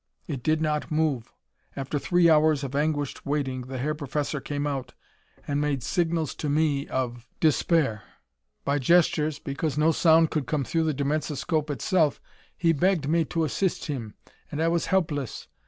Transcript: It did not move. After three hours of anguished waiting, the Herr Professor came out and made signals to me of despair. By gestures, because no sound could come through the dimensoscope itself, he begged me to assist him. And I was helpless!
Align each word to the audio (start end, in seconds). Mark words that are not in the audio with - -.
It 0.25 0.41
did 0.41 0.63
not 0.63 0.89
move. 0.89 1.31
After 1.75 1.99
three 1.99 2.27
hours 2.27 2.63
of 2.63 2.73
anguished 2.75 3.23
waiting, 3.23 3.61
the 3.67 3.77
Herr 3.77 3.93
Professor 3.93 4.41
came 4.41 4.65
out 4.65 4.95
and 5.47 5.61
made 5.61 5.83
signals 5.83 6.33
to 6.41 6.49
me 6.49 6.87
of 6.87 7.27
despair. 7.39 8.01
By 8.65 8.79
gestures, 8.79 9.37
because 9.37 9.77
no 9.77 9.91
sound 9.91 10.31
could 10.31 10.47
come 10.47 10.63
through 10.63 10.85
the 10.85 10.95
dimensoscope 10.95 11.69
itself, 11.69 12.19
he 12.57 12.73
begged 12.73 13.07
me 13.07 13.25
to 13.25 13.43
assist 13.43 13.85
him. 13.85 14.15
And 14.51 14.59
I 14.59 14.69
was 14.69 14.87
helpless! 14.87 15.47